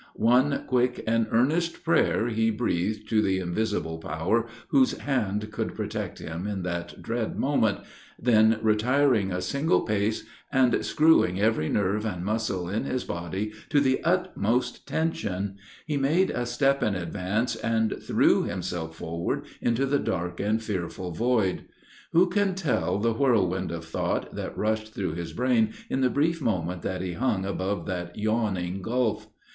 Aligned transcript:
One 0.15 0.63
quick 0.65 1.03
and 1.05 1.27
earnest 1.29 1.83
prayer 1.83 2.25
he 2.29 2.49
breathed 2.49 3.07
to 3.09 3.21
the 3.21 3.37
invisible 3.37 3.99
Power, 3.99 4.47
whose 4.69 4.97
hand 4.97 5.51
could 5.51 5.75
protect 5.75 6.17
him 6.17 6.47
in 6.47 6.63
that 6.63 7.03
dread 7.03 7.37
moment 7.37 7.81
then, 8.19 8.57
retiring 8.63 9.31
a 9.31 9.43
single 9.43 9.81
pace, 9.81 10.23
and 10.51 10.83
screwing 10.83 11.39
every 11.39 11.69
nerve 11.69 12.03
and 12.03 12.25
muscle 12.25 12.67
in 12.67 12.85
his 12.85 13.03
body 13.03 13.53
to 13.69 13.79
the 13.79 14.03
utmost 14.03 14.87
tension, 14.87 15.57
he 15.85 15.97
made 15.97 16.31
a 16.31 16.47
step 16.47 16.81
in 16.81 16.95
advance, 16.95 17.55
and 17.55 17.97
threw 18.01 18.41
himself 18.45 18.95
forward 18.95 19.43
into 19.61 19.85
the 19.85 19.99
dark 19.99 20.39
and 20.39 20.63
fearful 20.63 21.11
void. 21.11 21.65
Who 22.11 22.27
can 22.27 22.55
tell 22.55 22.97
the 22.97 23.13
whirlwind 23.13 23.71
of 23.71 23.85
thought 23.85 24.33
that 24.33 24.57
rushed 24.57 24.95
through 24.95 25.13
his 25.13 25.31
brain 25.31 25.73
in 25.91 26.01
the 26.01 26.09
brief 26.09 26.41
moment 26.41 26.81
that 26.81 27.01
he 27.03 27.13
hung 27.13 27.45
above 27.45 27.85
that 27.85 28.17
yawning 28.17 28.81
gulf? 28.81 29.27